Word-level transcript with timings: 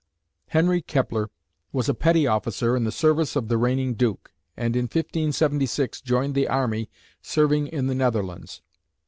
Henry 0.47 0.81
Kepler 0.81 1.29
was 1.71 1.87
a 1.87 1.93
petty 1.93 2.25
officer 2.25 2.75
in 2.75 2.85
the 2.85 2.91
service 2.91 3.35
of 3.35 3.49
the 3.49 3.57
reigning 3.59 3.93
Duke, 3.93 4.33
and 4.57 4.75
in 4.75 4.85
1576 4.85 6.01
joined 6.01 6.33
the 6.33 6.47
army 6.47 6.89
serving 7.21 7.67
in 7.67 7.85
the 7.85 7.93
Netherlands. 7.93 8.63